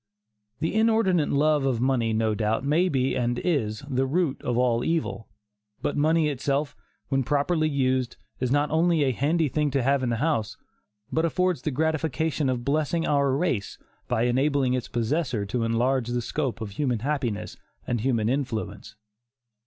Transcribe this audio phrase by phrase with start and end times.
[0.61, 4.83] The inordinate love of money, no doubt, may be and is "the root of all
[4.83, 5.27] evil,"
[5.83, 6.75] but money itself,
[7.09, 10.57] when properly used, is not only a "handy thing to have in the house,"
[11.11, 13.77] but affords the gratification of blessing our race
[14.07, 17.55] by enabling its possessor to enlarge the scope of human happiness
[17.85, 18.95] and human influence.